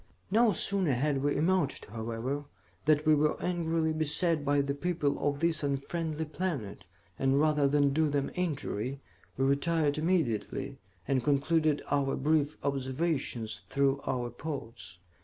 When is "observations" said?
12.65-13.61